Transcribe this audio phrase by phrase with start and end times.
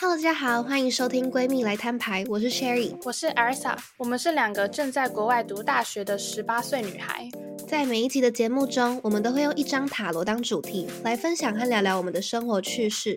[0.00, 7.28] Hello，大家好，欢迎收听闺蜜来摊牌，我是 Sherry，我是 Elsa，我们是两个正在国外读大学的十八岁女孩。
[7.68, 13.14] 在每一集的节目中，我们都会用一张塔罗当主题来分享和聊聊我们的生活趣事。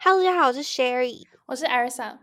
[0.00, 2.18] Hello，大家好，我是 Sherry，我是 Elsa。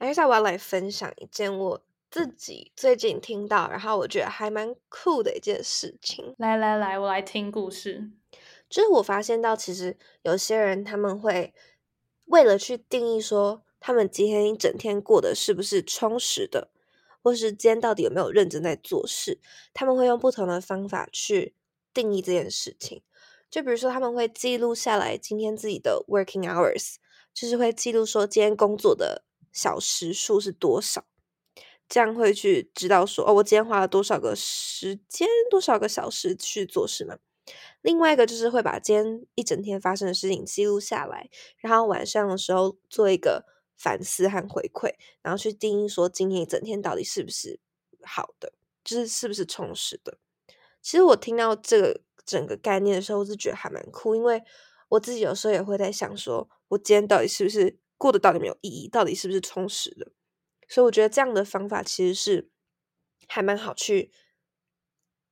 [0.00, 1.80] Elsa，我要来分享一件我
[2.10, 6.34] 自己最近听到，然后我觉得还蛮酷的一件事情。
[6.36, 8.10] 来来来，我来听故事。
[8.68, 11.54] 就是我发现到，其实有些人他们会
[12.26, 16.70] 为了去定义说，他们今天一整天过得是不是充实的，
[17.22, 19.40] 或是今天到底有没有认真在做事，
[19.72, 21.54] 他们会用不同的方法去
[21.94, 23.02] 定义这件事情。
[23.50, 26.96] 就比如说，他们会记录下来今天自己的 working hours，
[27.32, 31.06] 就是会记录说今天工作的小时数是多少，
[31.88, 37.16] 这样会去知道说，哦，我今天花了多少个时间，多少个小时去做事嘛。
[37.80, 43.44] 另外一个就是会把今天一整天发生的事情记录下来，然后晚上的时候做一个
[43.76, 47.60] 反思和回馈，然后去定义说今天一整天到底是不是
[48.02, 48.52] 好的，
[48.84, 50.18] 就是是不是充实的。
[50.82, 54.42] 其实我听到这个整个概念的时候，我是觉得还蛮酷，因为
[54.88, 60.12] 我自己有时候也会在想，说我今天到底是不是过得到底没有意义，到底是不是充实的。
[60.68, 62.50] 所以我觉得这样的方法其实是
[63.26, 64.12] 还蛮好去。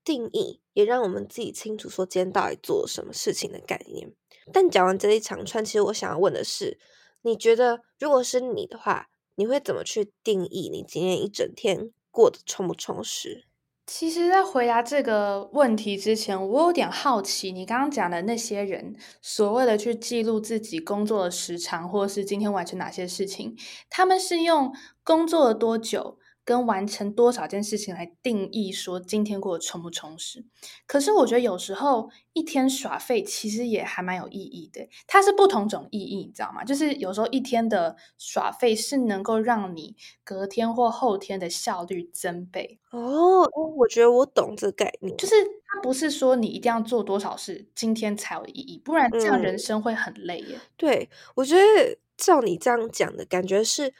[0.06, 4.12] 定义也让我们自己清楚说今天到底做了什么事情的概念。
[4.52, 6.78] 但讲完这一长串，其实我想要问的是，
[7.22, 13.46] 你觉得如果是你的话，你会怎么去定义你今天一整天过得充不充实？
[13.88, 23.56] 其实，在回答这个问题之前，我有点好奇，你刚刚讲的那些人所谓的去记录自己工作的时长，或者是今天完成哪些事情，
[23.88, 24.72] 他们是用
[25.04, 26.18] 工作了多久？
[26.46, 30.44] 跟完成多少件事情来定义说今天过得充不充实？
[30.86, 34.88] 可是我觉得有时候一天耍废其实也还蛮有意义的。
[35.08, 36.62] 它是不同种意义，你知道吗？
[36.62, 42.78] 就是有时候一天的耍废是能够让你隔天或后天的效率增倍。
[42.92, 50.60] 哦，我觉得我懂这概念，就是它不是说你一定要做多少事今天才有意义，不然这样人生会很累耶。
[50.76, 53.92] 对，我觉得照你这样讲的感觉是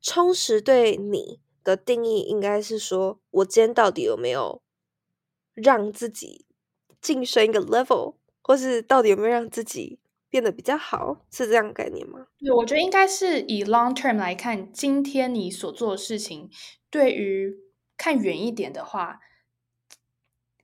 [0.00, 1.40] 充实对你。
[1.64, 4.62] 的定义应该是说，我今天到底有没有
[5.54, 6.44] 让自己
[7.00, 9.98] 晋升一个 level，或是到底有没有让自己
[10.28, 12.26] 变得比较好，是这样概念吗？
[12.38, 16.50] 对，我觉得应该是以 long term 来看，今天你所做的事情，
[16.88, 17.58] 对于
[17.96, 19.20] 看远一点的话，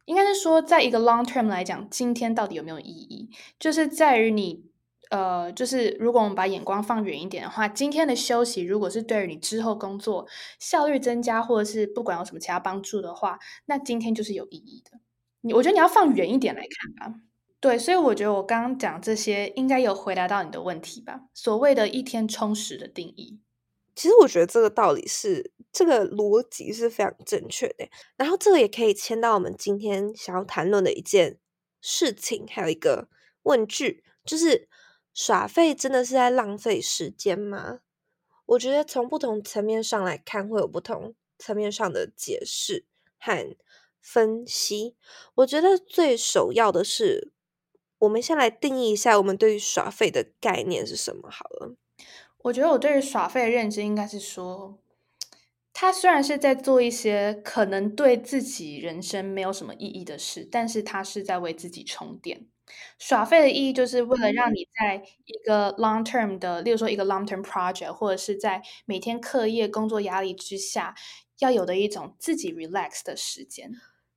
[0.05, 4.66] 应该是说，在一个 long term 来讲，今天到底有没有意义，就是在于你。
[5.11, 10.27] 呃，就是如果我们把眼光放远一点的话，今天的休息如果是对于你之后工作
[10.59, 14.99] 效率增加，或者是不管有什么其他帮助的话，那今天就是有意义的。
[15.43, 17.21] 你我觉得你要放远一点来看吧。
[17.61, 21.21] 对，所以我觉得我刚刚讲这些应该有回答到你的问题吧。
[21.33, 23.39] 所谓的一天充实的定义，
[23.95, 27.89] 其实我觉得这个道理是这个逻辑是非常正确的。
[28.17, 31.39] 然后这个也可以牵到我们今天想要谈论的一件
[31.81, 33.09] 事情，还有一个
[33.45, 34.69] 问句，就是。
[35.17, 37.81] 耍废真的是在浪费时间吗？
[38.45, 42.85] 我觉得从不同层面上来看，会有不同层面上的解释
[43.19, 43.57] 和
[43.99, 44.95] 分析。
[45.37, 47.33] 我觉得最首要的是，
[48.01, 51.75] 我们先来定义一下我们对于耍废的概念是什么好了。
[52.43, 54.79] 我觉得我对于耍废的认知应该是说，
[55.73, 62.47] 他虽然是在做一些可能对自己人生没有什么意义的事，但是他是在为自己充电。
[62.99, 70.95] 耍废的意义就是为了让你在一个 long term 的，例如说一个 long term project，或者是在每天课业工作压力之下，
[71.39, 73.73] 要有的一种自己 relax 的时间。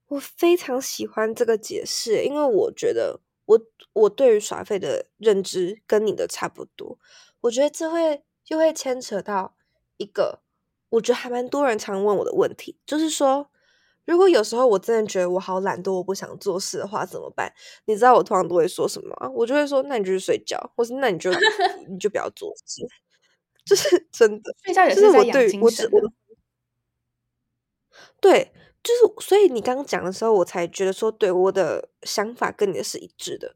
[0.07, 3.59] 我非常喜欢这个解释，因为我觉得我
[3.93, 6.97] 我对于耍废的认知跟你的差不多。
[7.41, 9.55] 我觉得这会就会牵扯到
[9.97, 10.41] 一个，
[10.89, 13.51] 我觉得还蛮多人常问我的问题，就是说。
[14.09, 17.53] 如果有时候我真的觉得我好懒惰，我不想做事的话，怎么办？
[17.85, 19.29] 你知道我通常都会说什么吗？
[19.29, 21.29] 我就会说：“那你就去睡觉，或是那你就
[21.87, 22.81] 你就不要做事。
[23.63, 25.87] ”就是真的，睡觉也是在养精神。
[28.19, 28.51] 对，
[28.83, 33.53] 就是所以你刚刚讲的时候，我才觉得说，对我的想法跟你的是一致的。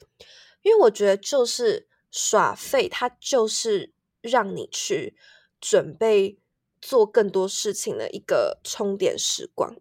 [0.61, 3.91] 因为我觉得，就是耍废，它就是
[4.21, 5.17] 让你去
[5.59, 6.37] 准备
[6.79, 9.75] 做更多事情的一个充电时光。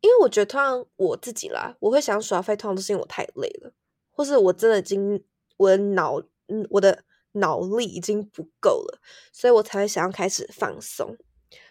[0.00, 3.72] 因为我觉得，通常我自己啦，我会想耍废，通常都是因为我太累了，
[4.10, 5.24] 或是我真的已经
[5.56, 9.00] 我的脑，嗯，我的脑力已经不够了，
[9.32, 11.16] 所以我才会想要开始放松。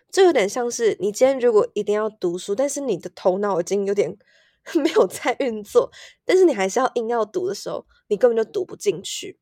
[0.10, 4.18] 这有点像是你今天如果一定要读书，但是你的头脑已经有点
[4.76, 5.92] 没有在运作，
[6.26, 9.40] 但是你还是要硬要读的时候，你根本就读不进去。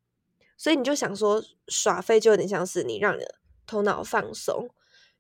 [0.58, 3.36] 所以你就想说耍废就有点像是你让你的
[3.68, 4.70] 头脑放松，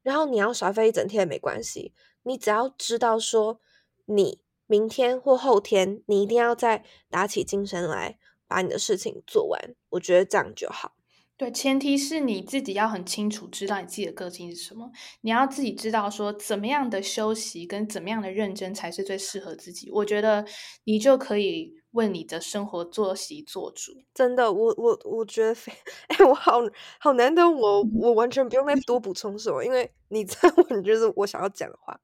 [0.01, 1.93] 然后你要耍废一整天也没关系，
[2.25, 3.59] 你只要知道说
[4.05, 8.17] 你明天或后天你一定要再打起精神来
[8.47, 10.93] 把你的事情做完，我觉得这样就好。
[11.37, 14.89] 对，前提是你自己要很清楚知道你自己的个性是什么，
[15.19, 19.91] 你要自己知道说怎么样的休息跟怎么样的认真才是最适合自己。
[19.91, 20.45] 我觉得
[20.85, 23.91] 你就可以为你的生活作息做主。
[24.13, 25.73] 真的，我我我觉得非，
[26.07, 26.61] 哎，我好
[26.99, 30.37] 好难得，我我完全不用再多补充什么，因为你在
[30.69, 31.99] 问 就是我想要讲的话。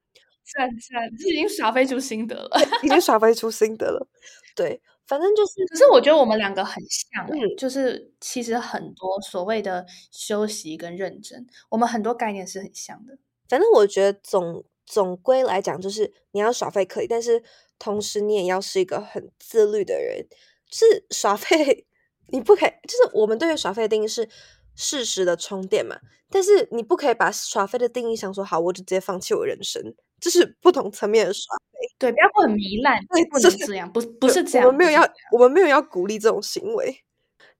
[0.53, 4.07] 算算，这已经耍飞出心得了，已经耍飞出心得了。
[4.55, 4.81] 对。
[5.07, 13.17] 反正就是，可是我觉得我们两个很像，嗯，就是其实很多所谓的休息跟认真，我们很多概念是很像的。
[13.49, 17.43] 反正我觉得总总归来讲，就是你要耍废可以，但是
[17.77, 20.25] 同时你也要是一个很自律的人。
[20.71, 21.85] 是耍废，
[22.27, 24.29] 你不可以，就是我们对于耍废的定义是
[24.77, 25.99] 适时的充电嘛。
[26.29, 29.93] 但是你不可以把耍废的定义想说好，我就直接放弃我人生。
[30.21, 34.67] 这是不同层面的耍废，对，不要很糜烂，对，不能这样，不，不是这样。
[34.67, 37.03] 我们没有要，我们没有要鼓励这种行为。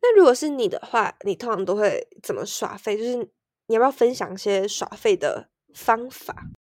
[0.03, 2.95] 那如果是你的话，你通常都会怎么耍废？
[2.95, 3.15] 就是
[3.65, 6.35] 你要不要分享一些耍废的方法？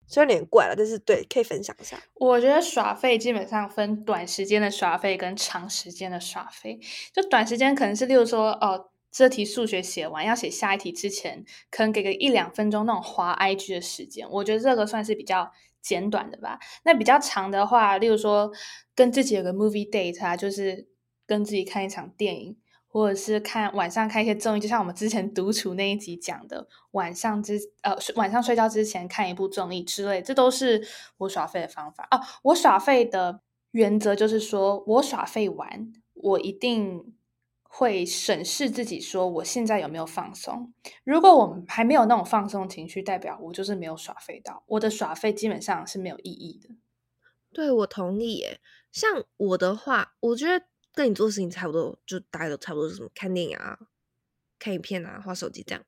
[0.08, 1.98] 虽然有点怪了，但是对，可以分享一下。
[2.14, 6.80] 我觉得耍废基本上分短时间的耍废跟长时间的耍废。
[7.14, 15.52] 就短时间可能是，例如说，哦，这题数学写完要写下一题之前，可能给个一两分钟那种滑 IG 的时间，我觉得这个算是比较。
[15.84, 18.52] 简短的吧，那比较长的话，例如说
[18.96, 20.88] 跟自己有个 movie date 啊，就是
[21.28, 22.58] 跟自己看一场电影，
[22.88, 30.88] 或者是看晚上看一些综艺，就像我们之前独处那一集讲的，晚上之呃晚上睡觉之前看一部综艺之类，这都是
[31.18, 32.20] 我耍废的方法哦。
[32.44, 33.42] 我耍废的
[33.72, 37.14] 原则就是说，我耍废完，我一定。
[37.76, 40.72] 会审视自己，说我现在有没有放松？
[41.04, 44.64] 如果我们还没有那种放松情绪，代表我就是没有耍废到。
[44.68, 46.76] 我的耍废基本上是没有意义的。
[47.52, 48.60] 对，我同意耶。
[48.92, 53.80] 像我的话，我觉得跟你做事情差不多，就大家都差不多是什么看电影啊、
[54.60, 55.84] 看影片啊、画手机这样。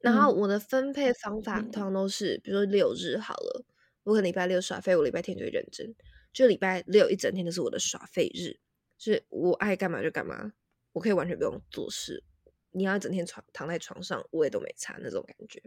[0.00, 3.64] 然后我的分配方法通常都是，比如说六日好了，
[4.04, 5.94] 我可能礼拜六耍废，我礼拜天就会认真。
[6.34, 8.60] 就礼拜六一整天都是我的耍废日，
[8.98, 10.52] 就是我爱干嘛就干嘛。
[10.96, 12.24] 我可以完全不用做事，
[12.70, 15.62] 你要整天床躺在床上，我也都没差那种感觉。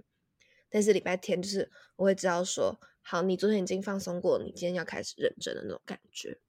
[0.71, 6.39] 但是礼拜天就是我会知道说，好，你昨天已经放松过，你今天要开始认真的那种感觉。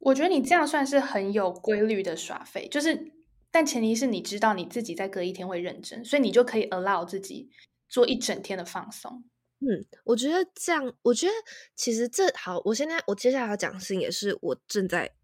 [0.00, 3.12] 我觉得你这样算是很有规律的耍废，就是
[3.52, 7.48] 但前提是你知道你自己在隔一天会认真，所以你就可以 allow 自己
[7.88, 9.22] 做一整天的放松。
[9.60, 11.32] 嗯，我觉得这样，我觉得
[11.76, 15.14] 其实这好，我现在我接下来要讲的事情也是我正在。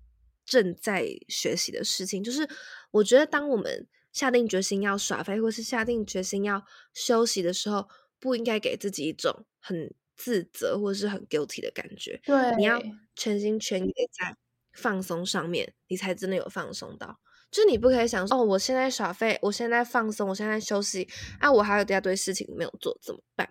[0.51, 2.49] 正在学习的事情，就是
[2.91, 7.89] 我觉得，当我们下定决心要耍废，或是下定决心要休息的时候，
[8.19, 12.21] 不应该给自己一种很自责或者是很 guilty 的感觉。
[12.25, 12.83] 对，你要
[13.15, 14.37] 全心全意在
[14.73, 17.21] 放松上面，你才真的有放松到。
[17.53, 21.09] 就你不可以想说，哦，我现在耍废，我现在放松，我现在休息，
[21.39, 23.49] 啊，我还有一大堆事情没有做，怎么办？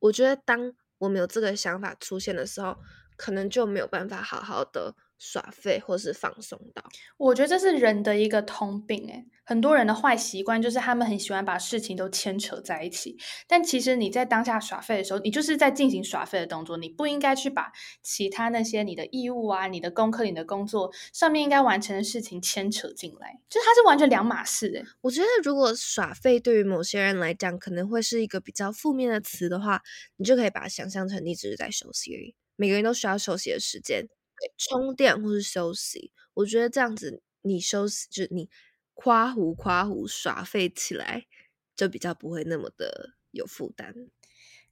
[0.00, 2.76] 我觉得，当我们有这个想法出现的时候，
[3.16, 4.94] 可能就没有办法好好的。
[5.18, 6.84] 耍废或是放松到，
[7.16, 9.26] 我觉得这是人的一个通病诶。
[9.46, 13.18] 很多人的坏习惯就是他们很喜欢把事情都牵扯在一起。
[13.46, 17.70] 但其实你在当下耍废的时候，你就是在进行耍废的动作，你不应该去把
[18.02, 24.82] 其他那些你的义务啊、你的功课、你的工作上面应该完成的事情牵扯进来，就它是完全两码事诶。
[25.02, 29.82] 我觉得如果耍废对于某些人来讲可能会是一个比较负面的词的话，
[30.16, 32.34] 你就可以把它想象成你只是在休息而已。
[32.56, 34.08] 每个人都需要休息的时间。
[34.56, 38.48] 充电或是休息，我觉得这样子你休息，就你
[38.92, 41.26] 夸胡夸胡耍废起来，
[41.74, 43.94] 就比较不会那么的有负担。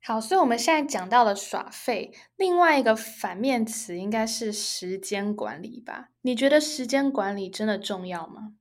[0.04, 6.10] 好，所以我们现在讲到了耍废，另外一个反面词应该是时间管理吧？
[6.22, 8.54] 你觉得时间管理真的重要吗？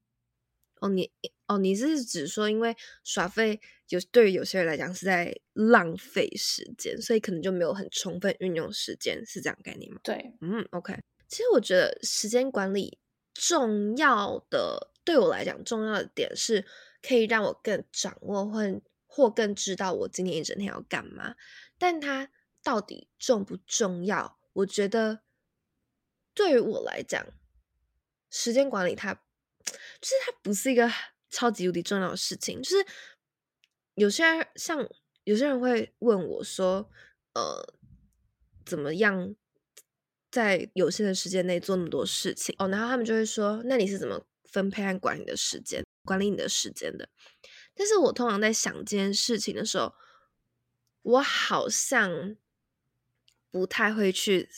[0.79, 1.11] 哦，你
[1.47, 3.59] 哦，你是指说，因为耍废
[3.91, 9.99] 有对于有些人来讲是在浪费时间，所以可能就没有很充分运用时间，是这样概念吗？
[10.03, 10.97] 对，嗯，OK。
[11.27, 12.97] 其实我觉得时间管理
[13.33, 16.65] 重要的，对我来讲重要的点是，
[17.01, 21.35] 可以让我更掌握或或更知道我今天一整天要干嘛。
[21.77, 22.29] 但它
[22.63, 24.39] 到底重不重要？
[24.53, 25.21] 我觉得
[26.33, 27.25] 对于我来讲，
[28.29, 29.13] 时间管理它
[30.01, 30.89] 就是它不是一个
[31.29, 32.61] 超级无敌重要的事情。
[32.61, 32.85] 就是
[34.01, 34.89] 有些人像
[35.25, 36.89] 有些人会问我说
[37.35, 37.75] ：“呃，
[38.65, 39.35] 怎么样？”
[40.31, 45.85] 在有限的时间内做那么多事情哦，然后他们就会说：“那你是怎么分配和管理的时间？
[46.03, 47.09] 管理你的时间的。
[47.75, 49.93] 但是我通常在想这件事情的时候，
[51.03, 52.35] 我好像
[53.51, 54.49] 不太会去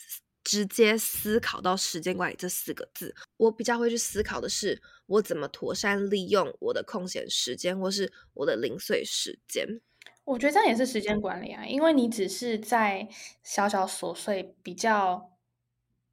[0.41, 3.13] 直接思考到时间管理这四个字。
[3.35, 4.81] 我比较会去思考的是，
[5.13, 9.81] 我怎么妥善利用我的空闲时间，或是我的零碎时间。
[10.23, 13.07] 我觉得这样也是时间管理啊，因为你只是在
[13.43, 15.37] 小小琐碎、比较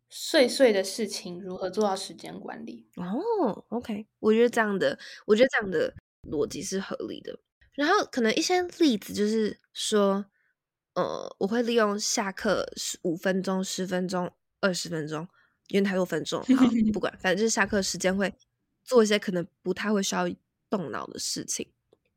[0.09, 2.89] 碎碎的事情，如何做到时间管理？
[2.97, 5.95] 哦，OK，我觉得这样的，我觉得这样的
[6.29, 7.39] 逻辑是合理的。
[7.73, 10.27] 然后可能一些例子就是说，
[10.95, 14.31] 呃，我会利用下课十五分钟、十分钟、
[14.61, 15.27] 二十分钟，
[15.69, 18.35] 因为太多分钟，好不管，反正就是下课时间会
[18.85, 20.29] 做一些可能不太会需要
[20.69, 21.67] 动脑的事情，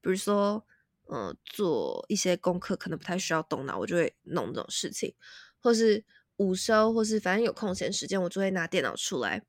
[0.02, 0.66] 比如说。
[1.10, 5.14] 嗯，做一些功课可能不太需要动脑，我就会弄这种事情，
[5.60, 6.04] 或是
[6.38, 9.44] 午休，或是反正有空闲时间，我就会拿电脑出来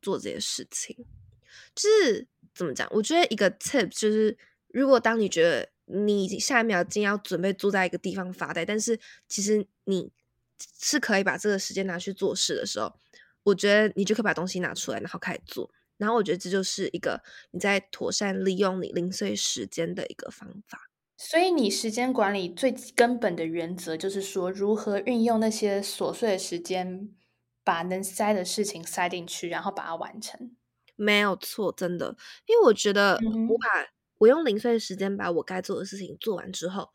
[0.00, 0.96] 做这些事情。
[1.74, 2.88] 就是怎么讲？
[2.92, 4.38] 我觉得一个 tip 就是，
[4.68, 10.12] 如果当你觉得你下一秒竟要准备坐在一个地方发呆，但是其实你
[10.78, 12.94] 是可以把这个时间拿去做事的时候，
[13.42, 15.68] 我觉得你就可以把东西拿出来，然后开始做。
[16.02, 20.88] 然后我觉得这就是一个你在妥善利用你零碎时间的一个方法。
[21.16, 27.10] 所以，你时间管理最根本的原则就是说，如何运用那些琐碎的时间，
[27.62, 30.56] 把能塞的事情塞进去，然后把它完成。
[30.96, 32.16] 没有错，真的，
[32.46, 33.14] 因为我觉得，
[33.48, 33.86] 我把
[34.18, 36.90] 我用零碎的时间把我该做的事情做完之后，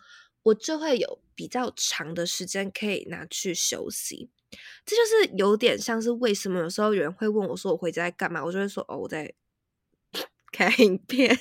[0.48, 4.30] 我就会有比较长的时间可以拿去休息。
[4.86, 9.34] 这就是有点像是为什么有时候有人会问我说我回家在干嘛，我就会说哦，我在
[10.51, 11.38] 看影片。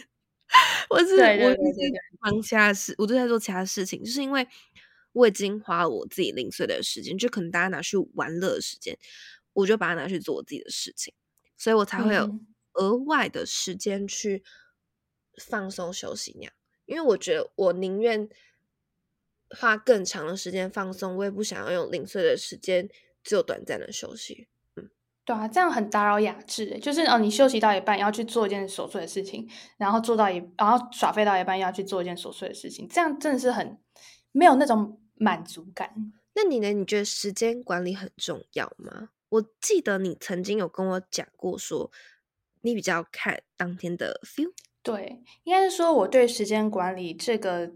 [0.88, 1.58] 我是我是
[2.20, 4.46] 忙其他事，我都在做其他事情，就是因为
[5.12, 8.96] 我已经花了我自己零碎的时间，就可能大家拿去玩乐的时间，
[9.52, 11.12] 我就把它拿去做我自己的事情，
[11.56, 12.40] 所以我才会有
[12.74, 14.42] 额外的时间去
[15.36, 16.52] 放松休息那样。
[16.86, 18.28] 因为我觉得我宁愿
[19.58, 22.88] 花更长的时间放松，我也不想要用零碎的时间
[23.22, 24.48] 只有短暂的休息。
[24.76, 24.90] 嗯
[25.24, 26.78] 对啊，这样很打扰雅致。
[26.78, 33.76] 就是哦，你休息到一半要去做一件琐碎的事情，然后做到一，然后耍废到一半要去做一件琐碎的事情，这样真的是很
[34.30, 35.92] 没有那种满足感。
[36.34, 36.72] 那你呢？
[36.72, 39.08] 你觉得时间管理很重要吗？
[39.28, 41.90] 我记得你曾经有跟我讲过，说
[42.60, 44.52] 你比较看当天的 feel。
[44.84, 47.72] 对，应该是说我对时间管理这个。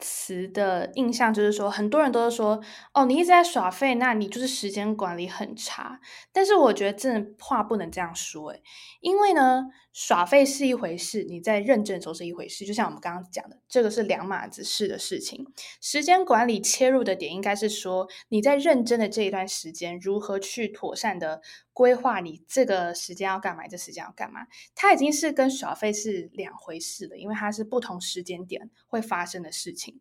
[0.00, 2.60] 词的印象就是说，很多人都是说，
[2.94, 6.00] 哦，你一直在耍废，那你就是时间管理很差。
[6.32, 8.62] 但是我觉得这话不能这样说，诶
[9.00, 12.64] 因为呢，耍废是一回事，你在认真的时候是一回事。
[12.64, 15.46] 就像我们刚刚讲的，这个是两码子事的事情。
[15.80, 21.42] 时间管理切入的点应该是说，你在认真的这一段时间，如何去妥善的
[21.72, 24.46] 规划你这个时间要干嘛，这时间要干嘛？
[24.76, 30.00] 它已经是跟耍废是两回事了，因为它是不同时间点会发生的事情。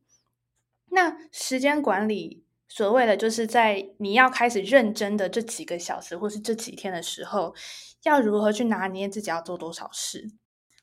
[0.92, 7.56] 那时间管理所谓的，就是在你要开始认真的这几个小时，或是这几天的时候，
[8.04, 10.32] 要如何去拿捏自己要做多少事。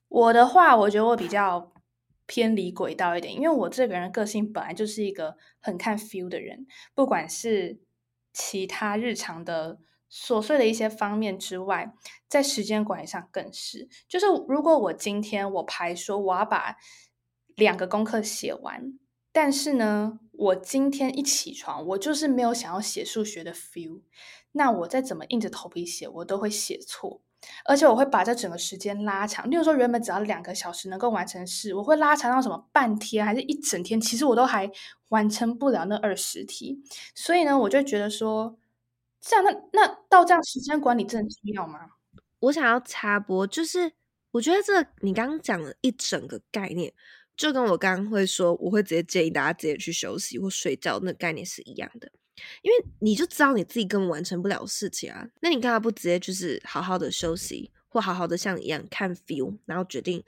[0.09, 1.73] 我的话，我觉得我比较
[2.27, 7.81] 偏离轨道一点，因为我这个人个性本来就是一个很看 feel 的人，不管是
[8.33, 9.79] 其他日常的
[10.11, 11.93] 琐碎的一些方面之外，
[12.29, 13.89] 在时间管理上更是。
[14.09, 16.77] 就是如果我今天我排说我要把
[17.55, 18.99] 两个功课写完。
[19.33, 24.01] 但是呢，我今天一起床，我就是没有想要写数学的 feel。
[24.53, 27.21] 那我再怎么硬着头皮写，我都会写错，
[27.67, 29.51] 而且我会把这整个时间拉长。
[29.51, 34.01] 例如说，原本只要两个小时能够完成事，我会拉长到什么半天，还是一整天？
[34.01, 34.71] 其实我都还
[35.09, 36.83] 完成不了那二十题。
[37.15, 38.57] 所以呢，我就觉得说，
[39.21, 41.81] 这样那那到这样时间管理真的重要吗？
[42.39, 43.93] 我想要插播，就是
[44.31, 46.95] 我觉得这你刚刚讲了一整个概念。
[47.37, 52.11] 就跟我刚刚会说，我会直接建议大家直接去休息或睡觉，那概念是一样的。
[52.63, 60.23] 因为你就知道你自己根本完成不了事情啊，那你干嘛不直接就是好好的休息，或好好的像你一样看 feel，然后决定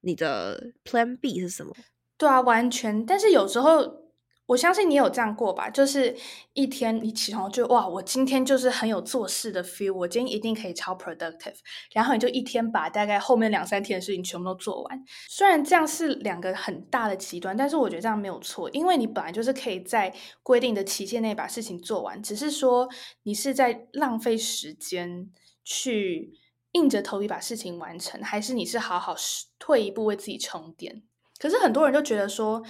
[0.00, 1.74] 你的 Plan B 是什么？
[2.16, 3.04] 对啊，完全。
[3.06, 4.07] 但是有时候。
[4.48, 6.16] 我相信你有这样过吧，就是
[6.54, 11.56] 一天你起床就哇，我今天就是很有做事的 feel，我今天一定可以超 productive，
[11.92, 15.04] 然后你就一天把大概后面两三天的事情全部都做完。
[15.28, 22.88] 虽然这样是两个很大的极端，但是我觉得这样没有错，因为你本来就是可以在规定的期限内把事情做完，只是说
[23.24, 25.28] 你是在浪费时间
[25.62, 26.32] 去
[26.72, 29.14] 硬着头皮把事情完成，还是你是好好
[29.58, 31.02] 退一步为自己充电？
[31.38, 32.62] 可是很多人就觉得说。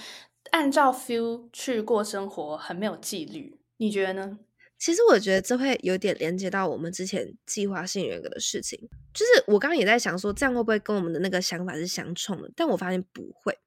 [0.50, 4.38] 按照 feel 去过生活，很没有纪律，你觉得呢？
[4.78, 8.78] 其实我觉得这会有点连接到我们之前计划性人格的事情，
[9.12, 12.48] 就是我刚刚也在想说，这样会不会跟我们的那个想法是相冲的？
[12.54, 13.58] 但我发现不会，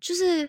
[0.00, 0.48] 就是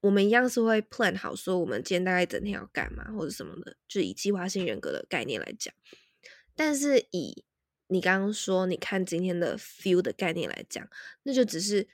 [0.00, 5.72] 我们一样是会 plan 好说，我们今天大概整天要干嘛或者什么的，就以计划性人格的概念来讲。
[6.56, 7.44] 但是以
[7.86, 10.88] 你刚刚说你看今天的 feel 的概念来讲，
[11.22, 11.86] 那就只是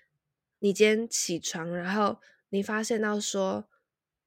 [0.61, 2.19] 你今天起床，然后
[2.51, 3.69] 你发现到说。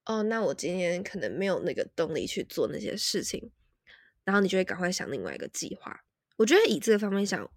[0.05, 3.51] 哦，那我今天可能没有那个动力去做那些事情，
[4.23, 6.03] 然后你就会赶快想另外一个计划。
[6.37, 7.51] 我觉得以这个方面想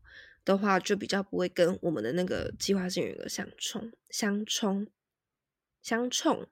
[0.44, 4.86] 的话，就比较不会跟我们的那个计划性人格相冲、相冲、
[5.82, 6.46] 相冲。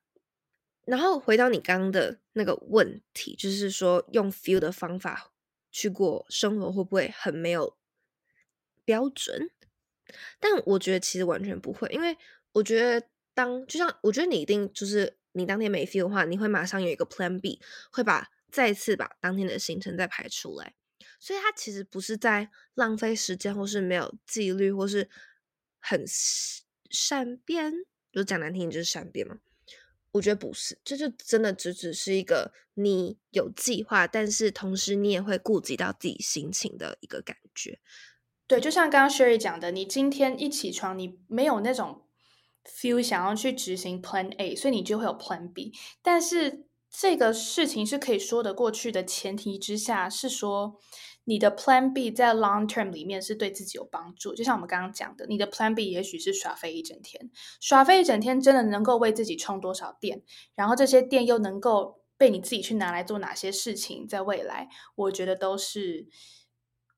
[0.86, 5.34] 然后回到你刚刚的那个问题，就是说用 feel 的方法
[5.70, 7.76] 去过生活，会不会很没有
[8.82, 9.50] 标准？
[10.40, 12.16] 但我觉得其实完全不会，因为
[12.52, 15.18] 我觉得当就像我觉得你一定就是。
[15.34, 17.58] 你当天没 feel 的话，你会马上有一个 Plan B，
[17.90, 20.74] 会把再次把当天的行程再排出来。
[21.18, 25.08] 所以它其实不是在浪费时间，或是没有纪律，或是
[25.80, 26.04] 很
[26.90, 27.72] 善变。
[28.12, 29.38] 就讲难听，就是善变嘛。
[30.10, 37.80] 我觉得不是，这就真的只只是一个你有计划，但是同时你也会顾及到自己心情的一个感觉。
[38.46, 42.06] 对，就像刚刚 Sherry 讲的，你今天一起床，你没有那种。
[42.64, 45.72] Feel 想要去执行 Plan A，所以你就会有 Plan B。
[46.02, 50.78] 但是这个事情是可以说得过去的前提之下，是说
[51.24, 54.34] 你的 Plan B 在 long term 里面是对自己有帮助。
[54.34, 60.22] 就像我们刚刚讲的，你的 Plan B 也许是耍废一整天，耍废一整天真的能够为自己充多少电，
[60.54, 66.06] 然后这些电又能够被你自己去拿来做哪些事情，在未来，我觉得都是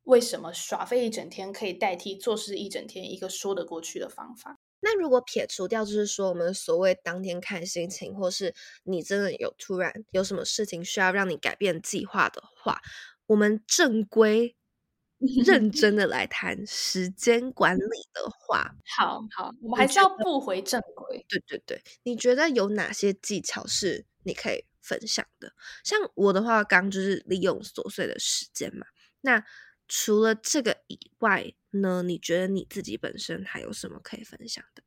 [0.03, 4.59] 为什么耍废一整天可以代替做事一整天一个说得过去的方法。
[4.85, 12.81] 那如果撇除掉，就是说我们所谓当天看心情，或是你真的有突然有什么事情需要让你改变计划的话，
[13.27, 14.55] 我们正规
[15.47, 17.81] 认真的来谈时间管理
[18.13, 21.25] 的话， 好好，我们还是要不回正轨。
[21.29, 25.55] 对对对，你觉得有哪些技巧是你可以分享的？
[25.83, 28.87] 像我的话，刚就是利用琐碎的时间嘛。
[29.23, 29.43] 那
[29.89, 32.03] 除了这个以外呢？
[32.03, 34.83] 你觉得你自己本身还有什么可以分享的？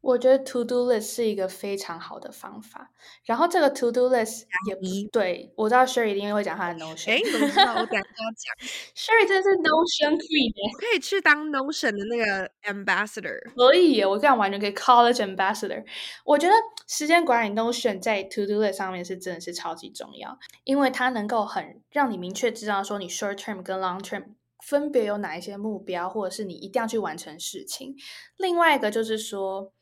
[0.00, 2.90] 我觉得 to do list 是一个非常好的方法。
[3.22, 4.80] 然后这个 to do list 也不
[5.12, 7.10] 对，我知道 Sherry 一定会讲他的 Notion。
[7.10, 7.72] 哎，怎么知道？
[7.74, 8.66] 我等下跟他讲。
[8.96, 13.38] Sherry 真的是 Notion queen，可以去当 Notion 的那个 ambassador。
[13.54, 15.84] 可以，我这样完全可以 college ambassador。
[16.24, 16.54] 我觉得
[16.88, 24.24] 时间管理 Notion 在 to do list 上面是真的是超级重要，因为它能够很让你明确知道说你 short term 跟 long term。
[24.62, 27.96] 分别有哪一些目标，或者是你一定要去完成事情？
[28.36, 29.72] 另外一个就是说，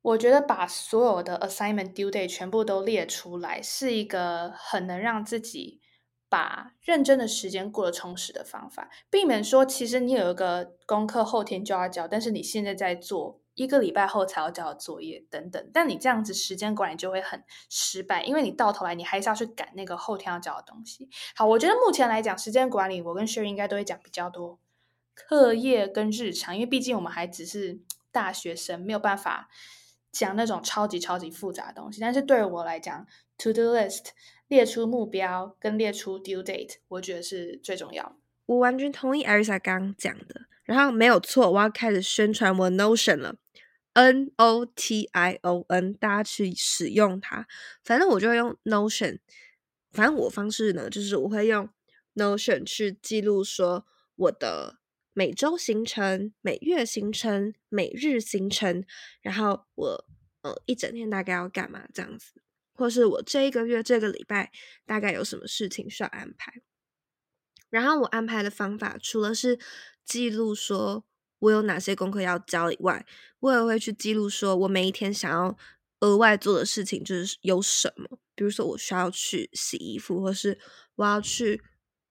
[0.00, 5.80] 我觉得把所有的 assignment due date 全部都列出来，是一个很能让自己
[6.28, 13.41] 把认真的时间过得充实的方法，避免说其实你有一个功课后天就要交，但是你现在在做。
[13.54, 21.08] 一个礼拜后才要交作业等等，但你这样子时间管理就会很失败，因为你到头来你还是要去赶那个后天要交的东西。
[21.36, 24.58] 好，我觉得目前来讲，时间管理我跟 Sherry 应该都会讲比较多
[25.14, 29.50] 课业跟日常，因为毕竟我们还只是大学生，没有办法
[30.10, 32.00] 讲那种超级超级复杂的东西。
[32.00, 33.06] 但是对我来讲
[33.38, 34.06] ，To Do List
[34.48, 38.16] 列出目标跟列出 Due Date，我觉得是最重要。
[38.46, 43.36] 我完全同意 Arisa 刚讲的，然后没有错，我要开始宣传我 Notion 了。
[43.94, 47.46] N O T I O N，大家去使用它。
[47.84, 49.18] 反正我就用 Notion，
[49.90, 51.68] 反正我方式呢，就是我会用
[52.14, 54.78] Notion 去记录说我的
[55.12, 58.82] 每周行程、每月行程、每日行程，
[59.20, 60.06] 然后我
[60.40, 62.32] 呃一整天大概要干嘛这样子，
[62.72, 64.50] 或是我这一个月、这个礼拜
[64.86, 66.62] 大概有什么事情需要安排。
[67.72, 69.58] 然后我安排的方法，除了是
[70.04, 71.04] 记录说。
[71.42, 73.04] 我有哪些功课要交以外，
[73.40, 75.58] 我也会去记录，说我每一天想要
[75.98, 78.20] 额外做的事情就是有什么。
[78.36, 80.56] 比如说，我需要去洗衣服，或是
[80.94, 81.60] 我要去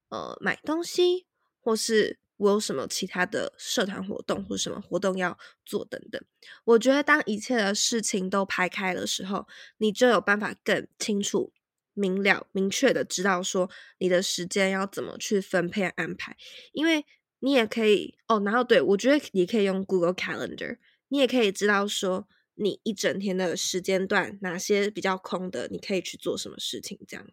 [0.10, 1.28] 呃买东西，
[1.62, 6.22] 或是我有什么其他的社团活动，或什么活动要做等等。
[6.66, 9.48] 我觉得，当一切的事情都排开的时候，
[9.78, 11.54] 你就有办法更清楚、
[11.94, 16.36] 明了、明确的知道说你的时间要怎么去分配安排，
[16.74, 17.06] 因为。
[17.44, 20.78] 你也可以哦，然后对我觉得你可以用 Google Calendar，
[21.08, 27.00] 你也可以知道说你一整天的时间段哪些比较空的，你可以去做什么事情。
[27.08, 27.26] 这样，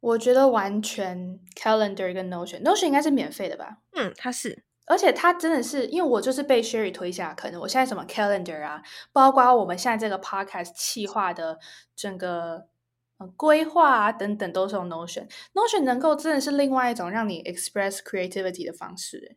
[0.00, 3.78] 我觉得完全 Calendar 跟 Notion，Notion 应该是免费的吧？
[3.92, 11.58] 嗯，它是，而且它真的是，因为我就是被 Sherry 推下，可能我现在什么 Calendar 啊，包括我们现在这个 Podcast 企划的
[11.96, 12.68] 整个
[13.18, 15.28] 呃规划啊等等，都是用 Notion。
[15.54, 19.36] Notion 能够真的是另外一种让你 express creativity 的方式。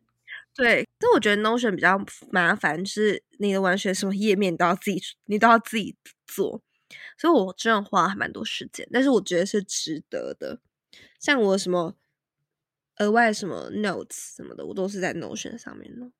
[0.54, 1.98] 对，但我觉得 Notion 比较
[2.30, 6.60] 麻烦，就是你的完全什么页面都要自己，你都要自己做，
[7.16, 10.60] 所以我真的花还蛮多时间，但是我觉得是值得的。
[11.18, 11.94] 像我什么
[12.98, 16.12] 额外什么 notes 什么的，我都是在 Notion 上面弄。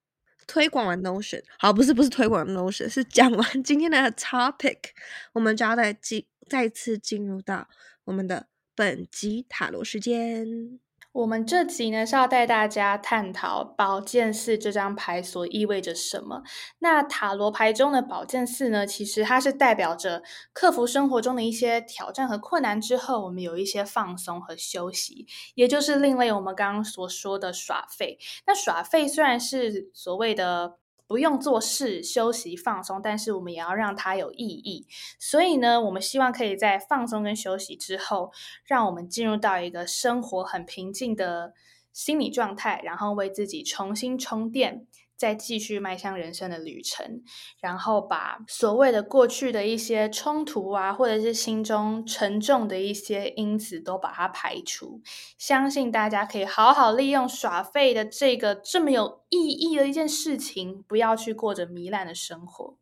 [0.50, 4.78] 推广完 Notion，好，不是不是推广 Notion，是讲完 今天的 topic，
[5.32, 7.68] 我们就要再进再次进入到
[8.02, 10.80] 我们的本集塔罗时间。
[11.12, 16.42] 我们这集呢是要带大家探讨宝剑四这张牌所意味着什么。
[16.78, 28.18] 那塔罗牌中的宝剑四呢，其实它是代表着克服生活中的一些挑战和困难之后，我们有一些放松和休息，也就是另类我们刚刚所说的耍废。
[28.46, 30.79] 那耍废虽然是所谓的。
[31.10, 34.86] 不用做事、休息、放松，但是我们也要让它有意义。
[35.18, 38.30] 所以呢，我们希望可以在放松跟休息之后，
[38.64, 41.52] 让我们进入到一个生活很平静的
[41.92, 44.86] 心理状态，然后为自己重新充电。
[45.20, 47.22] 再继续迈向人生的旅程，
[47.61, 55.02] 然后把所谓的过去的一些冲突啊，或者是心中沉重的一些因子都把它排除。
[55.37, 62.78] 相信大家可以好好利用耍废的这个这么有意义的一件事情，不要去过着糜烂的生活。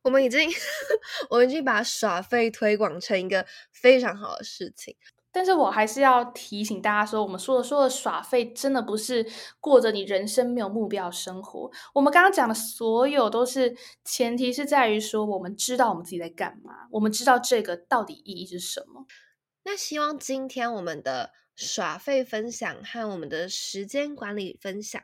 [0.00, 0.48] 我们已经，
[1.28, 4.96] 我们已经把耍废推广成一个非常好的事情。
[5.30, 9.24] 但是我还是要提醒大家说，我们说的说的耍废，真的不是
[9.60, 11.70] 过着你人生没有目标的生活。
[11.94, 19.06] 我们刚刚讲的所有都是前提是在于说，我们知道我们自己在干嘛，我们知道这个到底意义是什么。
[19.64, 25.00] 那希望今天我们的耍废分享和我们的时间管理分享，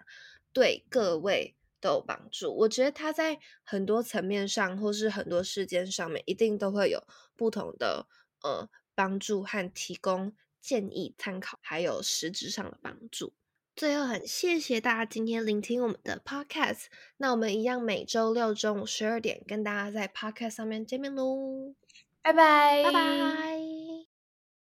[0.54, 2.56] 对各位都有帮助。
[2.60, 7.04] 我觉得它在很多层面上，或是很多事件上面，一定都会有
[7.36, 8.06] 不同的
[8.42, 8.68] 呃。
[8.94, 13.32] 帮助和提供建议、参考，还有实质上的帮助。
[13.76, 16.84] 最后，很谢谢大家今天聆听我们的 podcast。
[17.16, 21.74] 那我们一样每周六中午十二点跟大家在 podcast 上面见面喽，
[22.22, 23.53] 拜拜，拜拜。